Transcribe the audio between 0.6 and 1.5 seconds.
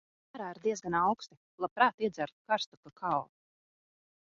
diezgan auksti.